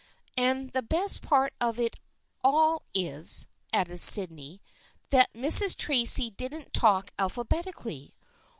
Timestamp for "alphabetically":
7.19-8.15